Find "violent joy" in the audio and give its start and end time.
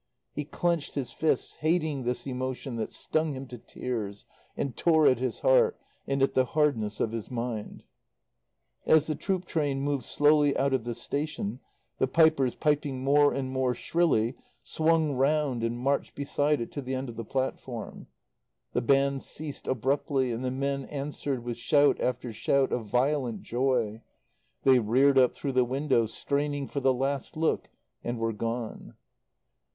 22.87-24.01